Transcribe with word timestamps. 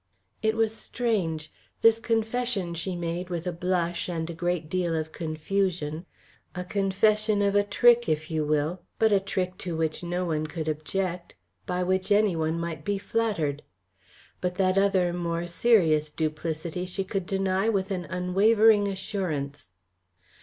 It 0.41 0.55
was 0.55 0.73
strange. 0.75 1.51
This 1.83 1.99
confession 1.99 2.73
she 2.73 2.95
made 2.95 3.29
with 3.29 3.45
a 3.45 3.51
blush 3.51 4.09
and 4.09 4.27
a 4.31 4.33
great 4.33 4.67
deal 4.67 4.95
of 4.95 5.11
confusion 5.11 6.07
a 6.55 6.63
confession 6.63 7.43
of 7.43 7.53
a 7.53 7.61
trick 7.63 8.09
if 8.09 8.31
you 8.31 8.43
will, 8.43 8.81
but 8.97 9.11
a 9.11 9.19
trick 9.19 9.59
to 9.59 9.77
which 9.77 10.01
no 10.01 10.25
one 10.25 10.47
could 10.47 10.67
object, 10.67 11.35
by 11.67 11.83
which 11.83 12.11
anyone 12.11 12.59
might 12.59 12.83
be 12.83 12.97
flattered. 12.97 13.61
But 14.41 14.55
that 14.55 14.75
other 14.75 15.13
more 15.13 15.45
serious 15.45 16.09
duplicity 16.09 16.87
she 16.87 17.03
could 17.03 17.27
deny 17.27 17.69
with 17.69 17.91
an 17.91 18.05
unwavering 18.05 18.87
assurance! 18.87 19.69